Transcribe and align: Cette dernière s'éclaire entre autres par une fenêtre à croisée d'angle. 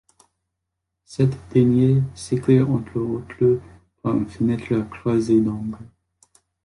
Cette 1.05 1.37
dernière 1.53 2.01
s'éclaire 2.15 2.71
entre 2.71 2.97
autres 2.99 3.59
par 4.01 4.17
une 4.17 4.27
fenêtre 4.27 4.75
à 4.75 4.81
croisée 4.81 5.39
d'angle. 5.39 5.77